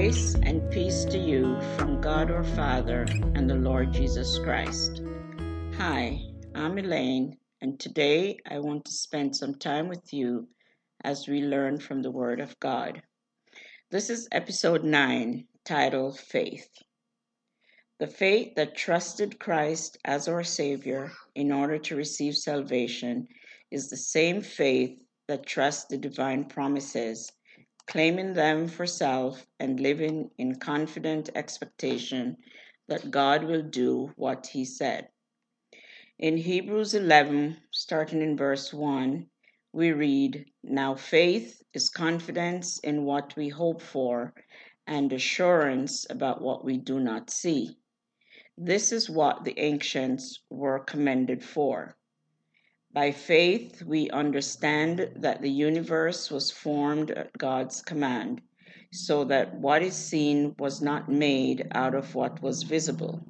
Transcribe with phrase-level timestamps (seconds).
[0.00, 3.02] Grace and peace to you from God our Father
[3.34, 5.02] and the Lord Jesus Christ.
[5.76, 6.22] Hi,
[6.54, 10.48] I'm Elaine, and today I want to spend some time with you
[11.04, 13.02] as we learn from the Word of God.
[13.90, 16.70] This is episode 9, titled Faith.
[17.98, 23.28] The faith that trusted Christ as our Savior in order to receive salvation
[23.70, 24.98] is the same faith
[25.28, 27.30] that trusts the divine promises
[27.90, 32.36] claiming them for self and living in confident expectation
[32.86, 35.08] that God will do what he said.
[36.20, 39.26] In Hebrews 11, starting in verse 1,
[39.72, 44.34] we read, Now faith is confidence in what we hope for
[44.86, 47.76] and assurance about what we do not see.
[48.56, 51.96] This is what the ancients were commended for.
[52.92, 58.42] By faith, we understand that the universe was formed at God's command,
[58.90, 63.20] so that what is seen was not made out of what was visible.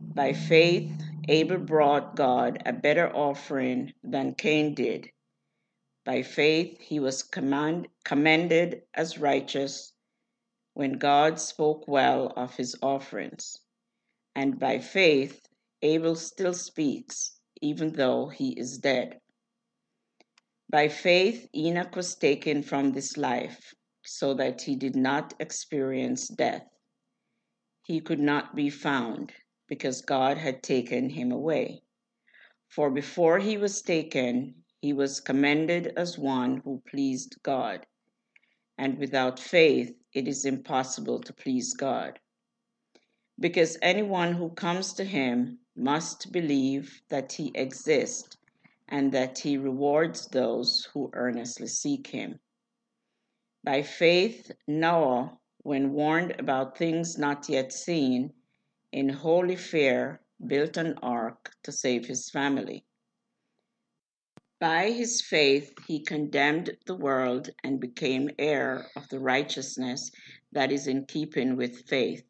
[0.00, 0.90] By faith,
[1.28, 5.10] Abel brought God a better offering than Cain did.
[6.06, 9.92] By faith, he was command, commended as righteous
[10.72, 13.58] when God spoke well of his offerings.
[14.34, 15.46] And by faith,
[15.82, 19.20] Abel still speaks even though he is dead.
[20.70, 26.66] By faith, Enoch was taken from this life so that he did not experience death.
[27.82, 29.32] He could not be found
[29.68, 31.82] because God had taken him away.
[32.68, 37.84] For before he was taken, he was commended as one who pleased God.
[38.78, 42.18] And without faith, it is impossible to please God.
[43.40, 48.36] Because anyone who comes to him must believe that he exists
[48.86, 52.38] and that he rewards those who earnestly seek him.
[53.64, 58.32] By faith, Noah, when warned about things not yet seen,
[58.92, 62.84] in holy fear built an ark to save his family.
[64.58, 70.10] By his faith, he condemned the world and became heir of the righteousness
[70.52, 72.29] that is in keeping with faith.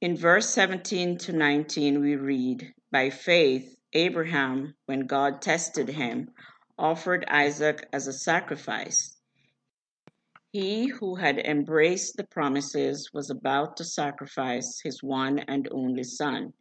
[0.00, 6.30] In verse 17 to 19, we read, By faith, Abraham, when God tested him,
[6.76, 9.16] offered Isaac as a sacrifice.
[10.50, 16.54] He who had embraced the promises was about to sacrifice his one and only son,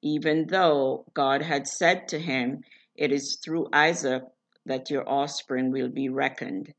[0.00, 2.62] even though God had said to him,
[2.94, 4.22] It is through Isaac
[4.64, 6.72] that your offspring will be reckoned.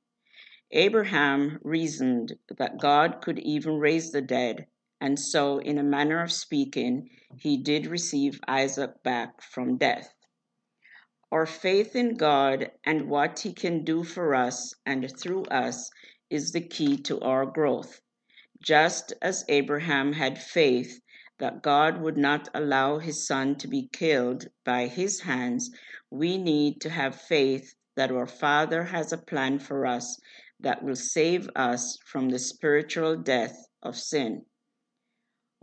[0.71, 4.67] Abraham reasoned that God could even raise the dead
[4.99, 10.13] and so, in a manner of speaking, he did receive Isaac back from death.
[11.31, 15.91] Our faith in God and what he can do for us and through us
[16.29, 18.01] is the key to our growth.
[18.59, 20.99] Just as Abraham had faith
[21.37, 25.69] that God would not allow his son to be killed by his hands,
[26.09, 30.19] we need to have faith that our Father has a plan for us
[30.59, 34.45] that will save us from the spiritual death of sin.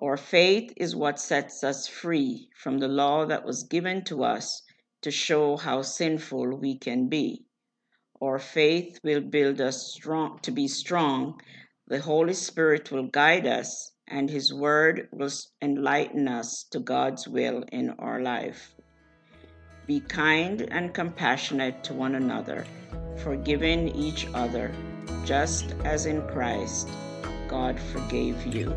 [0.00, 4.62] Our faith is what sets us free from the law that was given to us
[5.02, 7.44] to show how sinful we can be.
[8.20, 11.40] Our faith will build us strong to be strong.
[11.86, 15.30] The Holy Spirit will guide us and his word will
[15.62, 18.74] enlighten us to God's will in our life.
[19.86, 22.66] Be kind and compassionate to one another,
[23.18, 24.74] forgiving each other,
[25.24, 26.88] just as in Christ
[27.48, 28.74] God forgave you.